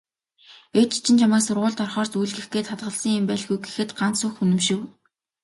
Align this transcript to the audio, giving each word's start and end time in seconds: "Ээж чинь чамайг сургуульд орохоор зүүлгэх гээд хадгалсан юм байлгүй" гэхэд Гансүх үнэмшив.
"Ээж 0.79 0.91
чинь 1.03 1.19
чамайг 1.21 1.43
сургуульд 1.45 1.83
орохоор 1.83 2.07
зүүлгэх 2.11 2.47
гээд 2.53 2.67
хадгалсан 2.69 3.11
юм 3.19 3.25
байлгүй" 3.27 3.57
гэхэд 3.61 3.89
Гансүх 3.99 4.41
үнэмшив. 4.43 4.79